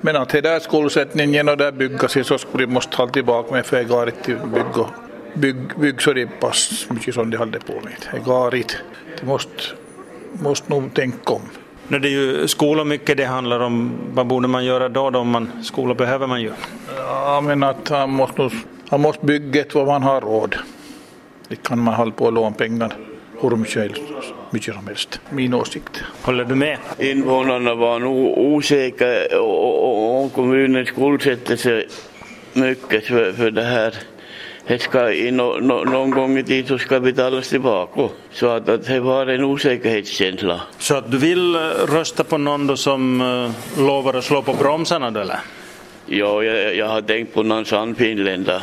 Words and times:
Men 0.00 0.16
att 0.16 0.28
det 0.28 0.40
där 0.40 0.60
skuldsättningen 0.60 1.48
och 1.48 1.56
där 1.56 1.72
bygga 1.72 2.08
sig 2.08 2.24
så 2.24 2.38
skulle 2.38 2.66
de 2.66 2.72
måste 2.72 2.96
hålla 2.96 3.12
tillbaka 3.12 3.54
med 3.54 3.66
för 3.66 3.76
det 3.76 3.84
går 3.84 4.08
inte 4.08 4.34
bygga 4.46 4.86
bygg, 5.34 5.56
bygg 5.80 6.02
så 6.02 6.12
det 6.12 6.40
pass 6.40 6.86
mycket 6.90 7.14
som 7.14 7.30
de 7.30 7.36
hade 7.36 7.60
på 7.60 7.72
med. 7.72 7.94
Det 8.12 8.18
går 8.18 8.54
inte. 8.54 8.74
De 9.20 9.26
måste, 9.26 9.62
måste 10.32 10.70
nog 10.70 10.94
tänka 10.94 11.32
om. 11.32 11.42
Nu 11.88 11.98
det 11.98 12.08
är 12.08 12.10
ju 12.10 12.48
skola 12.48 12.84
mycket 12.84 13.16
det 13.16 13.24
handlar 13.24 13.60
om. 13.60 13.92
Vad 14.12 14.26
borde 14.26 14.48
man 14.48 14.64
göra 14.64 14.88
då? 14.88 15.10
då 15.10 15.18
om 15.18 15.30
man, 15.30 15.64
skola 15.64 15.94
behöver 15.94 16.26
man 16.26 16.42
ju. 16.42 16.52
Ja, 16.96 17.40
men 17.40 17.62
att 17.62 17.88
han 17.88 18.10
måste, 18.10 18.50
han 18.88 19.00
måste 19.00 19.26
bygga 19.26 19.60
ett 19.60 19.74
vad 19.74 19.86
man 19.86 20.02
har 20.02 20.20
råd. 20.20 20.56
Det 21.48 21.56
kan 21.56 21.78
man 21.78 21.94
hålla 21.94 22.12
på 22.12 22.24
och 22.24 22.32
låna 22.32 22.50
pengar 22.50 22.96
hur 23.40 23.56
mycket, 23.56 23.98
mycket 24.52 24.74
som 24.74 24.86
helst. 24.86 25.20
Min 25.30 25.54
åsikt. 25.54 26.02
Håller 26.22 26.44
du 26.44 26.54
med? 26.54 26.78
Invånarna 26.98 27.74
var 27.74 27.98
nog 27.98 28.38
osäkra 28.38 29.40
om 29.40 30.30
kommunen 30.30 30.86
skuldsätter 30.86 31.56
sig 31.56 31.88
mycket 32.52 33.06
för, 33.06 33.32
för 33.32 33.50
det 33.50 33.64
här. 33.64 33.94
Det 34.66 34.78
ska 34.78 35.12
i 35.12 35.30
no, 35.30 35.60
no, 35.60 35.84
någon 35.84 36.10
gång 36.10 36.38
i 36.38 36.44
tid 36.44 36.68
så 36.68 36.78
ska 36.78 37.00
betalas 37.00 37.48
tillbaka. 37.48 38.08
Så 38.32 38.46
att, 38.46 38.68
att 38.68 38.86
det 38.86 39.00
var 39.00 39.26
en 39.26 39.44
osäkerhetskänsla. 39.44 40.60
Så 40.78 40.94
att 40.94 41.10
du 41.10 41.18
vill 41.18 41.54
eh, 41.54 41.60
rösta 41.88 42.24
på 42.24 42.38
någon 42.38 42.66
då 42.66 42.76
som 42.76 43.20
uh, 43.20 43.50
lovar 43.78 44.14
att 44.14 44.24
slå 44.24 44.42
på 44.42 44.52
bromsarna 44.52 45.10
då 45.10 45.20
eller? 45.20 45.40
Ja, 46.06 46.42
jag, 46.42 46.76
jag 46.76 46.88
har 46.88 47.02
tänkt 47.02 47.34
på 47.34 47.42
någon 47.42 47.64
sann 47.64 47.94
finländare. 47.94 48.62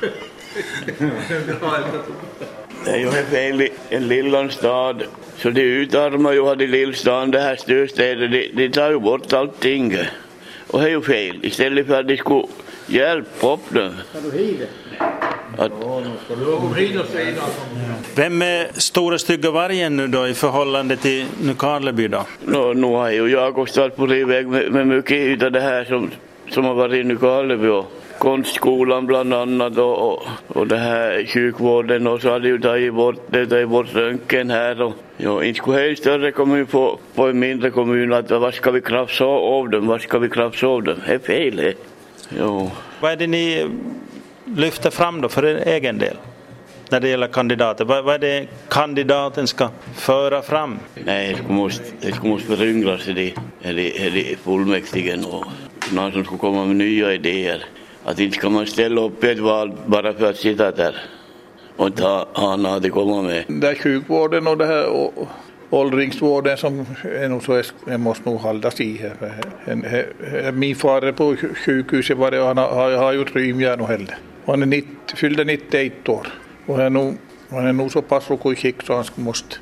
Det 2.84 2.90
är 2.90 3.62
i 3.62 3.70
en 3.90 4.08
liten 4.08 4.50
stad. 4.50 5.02
Så 5.36 5.50
de 5.50 5.60
utarmar 5.62 6.32
ju 6.32 6.54
de 6.54 6.66
lillstan, 6.66 7.30
det 7.30 7.40
här 7.40 7.56
storstäder, 7.56 8.28
de, 8.28 8.50
de 8.54 8.68
tar 8.68 8.90
ju 8.90 8.98
bort 8.98 9.32
allting. 9.32 9.96
Och 10.66 10.80
det 10.80 10.86
är 10.86 10.90
ju 10.90 11.02
fel. 11.02 11.36
Istället 11.42 11.86
för 11.86 12.00
att 12.00 12.08
de 12.08 12.16
skulle 12.16 12.46
hjälpa 12.86 13.52
upp 13.52 13.70
dem. 13.70 13.92
Att, 15.58 15.72
Vem 18.14 18.42
är 18.42 18.80
stora 18.80 19.18
stygga 19.18 19.50
vargen 19.50 19.96
nu 19.96 20.06
då 20.06 20.28
i 20.28 20.34
förhållande 20.34 20.96
till 20.96 21.26
Nykarleby 21.42 22.08
då? 22.08 22.26
nu, 22.44 22.74
nu 22.74 22.86
har 22.86 23.10
ju 23.10 23.28
jag 23.28 23.58
också 23.58 23.72
stått 23.72 23.96
på 23.96 24.06
väg 24.06 24.46
med, 24.48 24.72
med 24.72 24.86
mycket 24.86 25.42
av 25.42 25.52
det 25.52 25.60
här 25.60 25.84
som, 25.84 26.10
som 26.50 26.64
har 26.64 26.74
varit 26.74 26.94
i 26.94 27.04
Nykarleby 27.04 27.82
konstskolan 28.20 29.06
bland 29.06 29.34
annat 29.34 29.78
och, 29.78 30.12
och, 30.12 30.22
och 30.46 30.66
det 30.66 30.76
här 30.76 31.26
sjukvården 31.26 32.06
och 32.06 32.20
så 32.20 32.30
har 32.30 32.40
de 32.40 32.48
ju 32.48 32.58
tagit 32.58 32.94
bort, 32.94 33.16
det 33.30 33.46
tagit 33.46 33.68
bort 33.68 33.94
röntgen 33.94 34.50
här 34.50 34.82
och 34.82 34.94
ja, 35.16 35.44
inte 35.44 35.58
skulle 35.58 35.90
en 35.90 35.96
större 35.96 36.32
kommun 36.32 36.66
på, 36.66 36.98
på 37.14 37.28
en 37.28 37.38
mindre 37.38 37.70
kommun 37.70 38.12
att 38.12 38.30
vad 38.30 38.54
ska 38.54 38.70
vi 38.70 38.80
krafsa 38.80 39.24
av 39.24 39.70
dem, 39.70 39.86
vad 39.86 40.00
ska 40.00 40.18
vi 40.18 40.28
krafsa 40.28 40.66
av 40.66 40.82
dem, 40.82 40.96
det 41.06 41.14
är 41.14 41.18
fel 41.18 41.56
det. 41.56 41.74
Jo. 42.38 42.70
Vad 43.00 43.12
är 43.12 43.16
det 43.16 43.26
ni 43.26 43.66
lyfter 44.44 44.90
fram 44.90 45.20
då 45.20 45.28
för 45.28 45.44
er 45.44 45.62
egen 45.66 45.98
del? 45.98 46.16
När 46.90 47.00
det 47.00 47.08
gäller 47.08 47.28
kandidater. 47.28 47.84
Vad, 47.84 48.04
vad 48.04 48.14
är 48.14 48.18
det 48.18 48.46
kandidaten 48.68 49.46
ska 49.46 49.68
föra 49.94 50.42
fram? 50.42 50.78
Nej, 50.94 51.36
det 51.46 51.52
måste, 51.52 51.84
det 52.00 52.22
måste 52.22 52.56
föryngras 52.56 53.08
i 53.08 53.12
det, 53.12 53.22
i 53.70 53.72
det, 53.72 54.06
i 54.06 54.10
det 54.10 54.36
fullmäktigen 54.36 55.24
och 55.24 55.44
någon 55.92 56.12
som 56.12 56.24
skulle 56.24 56.38
komma 56.38 56.64
med 56.64 56.76
nya 56.76 57.12
idéer. 57.12 57.64
Att 58.04 58.18
inte 58.18 58.36
ska 58.36 58.50
man 58.50 58.66
ställa 58.66 59.00
upp 59.00 59.24
ett 59.24 59.38
val 59.38 59.72
bara 59.86 60.12
för 60.12 60.30
att 60.30 60.36
sitta 60.36 60.70
där 60.70 60.96
och 61.76 61.86
inte 61.86 62.02
ha, 62.02 62.28
ha 62.34 62.56
något 62.56 62.84
att 62.84 62.90
komma 62.90 63.22
med. 63.22 63.44
Det 63.48 63.68
är 63.68 63.74
sjukvården 63.74 64.46
och 64.46 64.58
det 64.58 64.66
här 64.66 64.86
och 64.86 65.28
åldringsvården 65.70 66.56
som 66.56 66.86
är 67.04 67.28
nog 67.28 67.44
så 67.44 67.62
det 67.84 67.98
måste 67.98 68.30
nog 68.30 68.40
hållas 68.40 68.80
i. 68.80 68.96
här. 68.96 70.52
Min 70.52 70.76
far 70.76 71.02
är 71.02 71.12
på 71.12 71.36
sjukhuset 71.66 72.18
var 72.18 72.30
det 72.30 72.40
och 72.40 72.46
han 72.46 72.56
har, 72.56 72.96
har 72.96 73.12
gjort 73.12 73.36
rymdjärn 73.36 73.80
och 73.80 73.88
heller. 73.88 74.18
Han 74.46 74.62
är 74.62 74.66
90, 74.66 74.88
fyllde 75.16 75.44
91 75.44 76.08
år 76.08 76.26
och 76.66 76.76
han 76.76 76.84
är 76.84 76.90
nog, 76.90 77.18
han 77.50 77.66
är 77.66 77.72
nog 77.72 77.92
så 77.92 78.02
pass 78.02 78.30
i 78.30 78.54
skick 78.54 78.82
så 78.82 78.94
han 78.94 79.04
ska 79.04 79.20
måste 79.20 79.56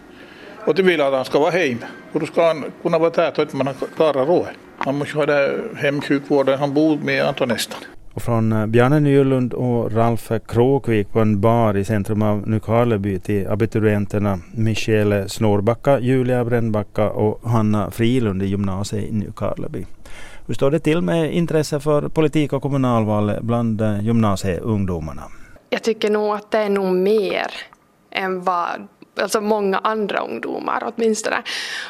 och 0.68 0.74
det 0.74 0.82
vill 0.82 1.00
att 1.00 1.12
han 1.12 1.24
ska 1.24 1.38
vara 1.38 1.50
hem. 1.50 1.78
Och 2.12 2.20
då 2.20 2.26
ska 2.26 2.46
han 2.46 2.64
kunna 2.82 2.98
vara 2.98 3.10
där 3.10 3.32
så 3.36 3.42
att 3.42 3.52
man 3.52 3.74
klarar 3.96 4.26
råd. 4.26 4.46
Han 4.78 4.98
måste 4.98 5.16
ha 5.16 5.26
den 5.26 5.76
hemsjukvården 5.76 6.58
han 6.58 6.74
bor 6.74 6.96
med 6.96 7.24
antar 7.24 7.46
nästan. 7.46 7.78
Och 8.18 8.22
från 8.22 8.52
eh, 8.52 8.66
Bjarne 8.66 9.00
Nylund 9.00 9.54
och 9.54 9.92
Ralf 9.92 10.32
Kråkvik 10.48 11.12
på 11.12 11.20
en 11.20 11.40
bar 11.40 11.76
i 11.76 11.84
centrum 11.84 12.22
av 12.22 12.48
Nykarleby 12.48 13.18
till 13.18 13.48
abiturienterna 13.48 14.38
Michele 14.54 15.28
Snårbacka, 15.28 16.00
Julia 16.00 16.44
Brännbacka 16.44 17.10
och 17.10 17.50
Hanna 17.50 17.90
Frilund 17.90 18.42
i 18.42 18.46
gymnasiet 18.46 19.04
i 19.04 19.12
Nykarleby. 19.12 19.86
Hur 20.46 20.54
står 20.54 20.70
det 20.70 20.78
till 20.78 21.00
med 21.00 21.32
intresse 21.32 21.80
för 21.80 22.08
politik 22.08 22.52
och 22.52 22.62
kommunalval 22.62 23.32
bland 23.40 23.80
eh, 23.80 24.00
gymnasieungdomarna? 24.00 25.22
Jag 25.70 25.82
tycker 25.82 26.10
nog 26.10 26.34
att 26.34 26.50
det 26.50 26.58
är 26.58 26.70
nog 26.70 26.94
mer 26.94 27.46
än 28.10 28.44
vad 28.44 28.88
alltså 29.20 29.40
många 29.40 29.78
andra 29.78 30.18
ungdomar 30.18 30.92
åtminstone. 30.94 31.42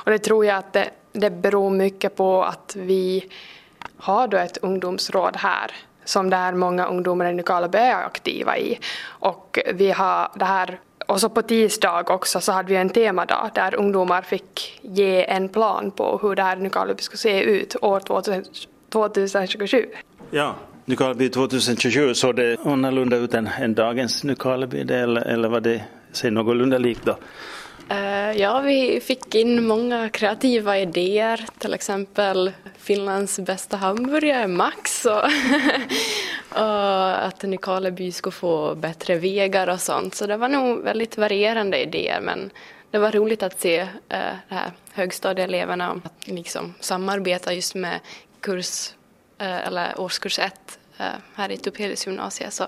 Och 0.05 0.11
det 0.11 0.19
tror 0.19 0.44
jag 0.44 0.56
att 0.56 0.72
det, 0.72 0.91
det 1.12 1.31
beror 1.31 1.71
mycket 1.71 2.17
på 2.17 2.44
att 2.44 2.77
vi 2.78 3.25
har 3.97 4.28
då 4.28 4.37
ett 4.37 4.56
ungdomsråd 4.56 5.37
här 5.37 5.71
som 6.09 6.31
där 6.31 6.53
många 6.53 6.87
ungdomar 6.87 7.31
i 7.31 7.35
Nykarleby 7.35 7.79
är 7.79 7.95
aktiva 7.95 8.59
i. 8.59 8.79
Och 9.09 9.59
vi 9.75 9.91
har 9.91 10.31
det 10.35 10.45
här 10.45 10.81
och 11.07 11.21
så 11.21 11.29
på 11.29 11.43
tisdag 11.43 12.11
också 12.11 12.41
så 12.41 12.53
hade 12.53 12.69
vi 12.69 12.77
en 12.77 12.89
temadag 12.89 13.51
där 13.55 13.75
ungdomar 13.75 14.23
fick 14.23 14.81
ge 14.83 15.25
en 15.31 15.49
plan 15.49 15.91
på 15.91 16.19
hur 16.23 16.35
det 16.35 16.43
här 16.43 16.57
Nykarleby 16.57 17.03
skulle 17.03 17.19
se 17.19 17.43
ut 17.43 17.77
år 17.83 18.01
2027. 18.91 19.87
Ja, 20.31 20.55
Nykarleby 20.85 21.29
2027 21.29 22.15
såg 22.15 22.37
det 22.37 22.57
annorlunda 22.65 23.17
ut 23.17 23.35
än, 23.35 23.47
än 23.47 23.75
dagens 23.75 24.25
Nykarleby 24.25 24.81
eller, 24.81 25.21
eller 25.21 25.49
var 25.49 25.61
det 25.61 25.85
sig 26.13 26.31
någorlunda 26.31 26.79
likt 26.79 27.05
då? 27.05 27.17
Eh, 27.89 28.33
ja, 28.41 28.61
vi 28.61 29.00
fick 29.00 29.34
in 29.34 29.66
många 29.66 30.09
kreativa 30.09 30.78
idéer, 30.78 31.44
till 31.59 31.75
exempel 31.75 32.53
Finlands 32.78 33.39
bästa 33.39 33.77
hamburgare, 33.77 34.47
Max, 34.47 35.05
och, 35.05 35.25
och 36.61 37.25
att 37.27 37.43
Nykarleby 37.43 38.12
skulle 38.12 38.33
få 38.33 38.75
bättre 38.75 39.15
vägar 39.15 39.69
och 39.69 39.81
sånt. 39.81 40.15
Så 40.15 40.27
det 40.27 40.37
var 40.37 40.49
nog 40.49 40.78
väldigt 40.78 41.19
varierande 41.19 41.83
idéer, 41.83 42.21
men 42.21 42.50
det 42.91 42.99
var 42.99 43.12
roligt 43.12 43.43
att 43.43 43.61
se 43.61 43.78
eh, 43.78 43.88
det 44.49 44.55
här 44.55 44.72
högstadieeleverna 44.93 46.00
att 46.05 46.28
liksom 46.28 46.75
samarbeta 46.81 47.53
just 47.53 47.75
med 47.75 48.00
kurs, 48.41 48.91
eh, 49.38 49.67
eller 49.67 50.00
årskurs 50.00 50.38
ett 50.38 50.78
eh, 50.99 51.06
här 51.34 51.50
i 51.50 51.56
Topelius 51.56 52.06
gymnasium. 52.06 52.50
så, 52.50 52.67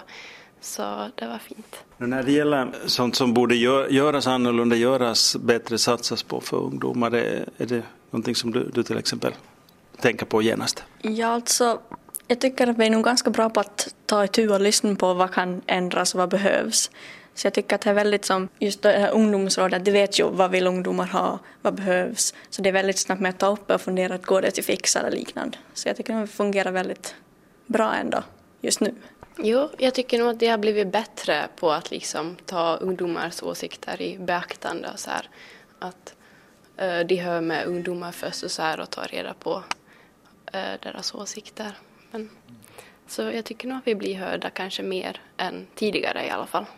så 0.60 1.10
det 1.14 1.26
var 1.26 1.38
fint. 1.38 1.76
När 1.98 2.22
det 2.22 2.32
gäller 2.32 2.68
sånt 2.86 3.16
som 3.16 3.34
borde 3.34 3.54
gö- 3.54 3.90
göras 3.90 4.26
annorlunda, 4.26 4.76
göras 4.76 5.36
bättre, 5.36 5.78
satsas 5.78 6.22
på 6.22 6.40
för 6.40 6.56
ungdomar, 6.56 7.14
är, 7.14 7.48
är 7.58 7.66
det 7.66 7.82
någonting 8.10 8.34
som 8.34 8.50
du, 8.52 8.70
du 8.74 8.82
till 8.82 8.98
exempel 8.98 9.34
tänker 10.00 10.26
på 10.26 10.42
genast? 10.42 10.84
Ja, 11.02 11.26
alltså, 11.26 11.80
jag 12.26 12.40
tycker 12.40 12.66
att 12.66 12.78
vi 12.78 12.86
är 12.86 12.90
nog 12.90 13.04
ganska 13.04 13.30
bra 13.30 13.50
på 13.50 13.60
att 13.60 13.94
ta 14.06 14.24
itu 14.24 14.48
och 14.48 14.60
lyssna 14.60 14.94
på 14.94 15.14
vad 15.14 15.32
kan 15.32 15.62
ändras 15.66 16.14
och 16.14 16.18
vad 16.18 16.28
behövs. 16.28 16.90
Så 17.34 17.46
jag 17.46 17.54
tycker 17.54 17.74
att 17.74 17.80
det 17.80 17.90
är 17.90 17.94
väldigt 17.94 18.24
som, 18.24 18.48
just 18.58 18.82
det 18.82 18.92
här 18.92 19.10
ungdomsrådet, 19.10 19.84
de 19.84 19.90
vet 19.90 20.20
ju 20.20 20.30
vad 20.30 20.50
vill 20.50 20.66
ungdomar 20.66 21.06
ha, 21.06 21.38
vad 21.62 21.74
behövs. 21.74 22.34
Så 22.50 22.62
det 22.62 22.68
är 22.68 22.72
väldigt 22.72 22.98
snabbt 22.98 23.20
med 23.20 23.28
att 23.28 23.38
ta 23.38 23.46
upp 23.46 23.70
och 23.70 23.80
fundera 23.80 24.14
att 24.14 24.26
går 24.26 24.42
det 24.42 24.50
till 24.50 24.64
fixa 24.64 24.98
eller 24.98 25.10
liknande. 25.10 25.58
Så 25.74 25.88
jag 25.88 25.96
tycker 25.96 26.14
att 26.14 26.20
det 26.20 26.26
fungerar 26.26 26.72
väldigt 26.72 27.14
bra 27.66 27.94
ändå, 27.94 28.22
just 28.60 28.80
nu. 28.80 28.94
Jo, 29.38 29.68
jag 29.78 29.94
tycker 29.94 30.18
nog 30.18 30.28
att 30.28 30.40
det 30.40 30.48
har 30.48 30.58
blivit 30.58 30.92
bättre 30.92 31.48
på 31.56 31.72
att 31.72 31.90
liksom 31.90 32.36
ta 32.46 32.76
ungdomars 32.76 33.42
åsikter 33.42 34.02
i 34.02 34.18
beaktande 34.18 34.90
och 34.92 34.98
så 34.98 35.10
här. 35.10 35.28
Att 35.78 36.14
eh, 36.76 37.00
de 37.00 37.16
hör 37.16 37.40
med 37.40 37.66
ungdomar 37.66 38.12
först 38.12 38.42
och 38.42 38.50
så 38.50 38.62
här 38.62 38.80
och 38.80 38.90
tar 38.90 39.04
reda 39.04 39.34
på 39.34 39.62
eh, 40.52 40.72
deras 40.82 41.14
åsikter. 41.14 41.72
Men, 42.10 42.30
så 43.06 43.22
jag 43.22 43.44
tycker 43.44 43.68
nog 43.68 43.78
att 43.78 43.86
vi 43.86 43.94
blir 43.94 44.14
hörda 44.14 44.50
kanske 44.50 44.82
mer 44.82 45.20
än 45.36 45.66
tidigare 45.74 46.26
i 46.26 46.30
alla 46.30 46.46
fall. 46.46 46.66